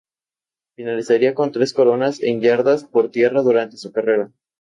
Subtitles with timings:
[0.77, 4.31] Finalizaría con tres coronas en yardas por tierra durante su carrera.